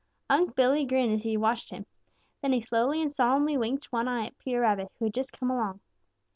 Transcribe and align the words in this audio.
Unc' 0.31 0.55
Billy 0.55 0.83
grinned 0.83 1.13
as 1.13 1.21
he 1.21 1.37
watched 1.37 1.69
him. 1.69 1.85
Then 2.41 2.53
he 2.53 2.59
slowly 2.59 3.03
and 3.03 3.11
solemnly 3.11 3.55
winked 3.55 3.91
one 3.91 4.07
eye 4.07 4.25
at 4.25 4.37
Peter 4.39 4.61
Rabbit, 4.61 4.91
who 4.97 5.05
had 5.05 5.13
just 5.13 5.39
come 5.39 5.51
along. 5.51 5.79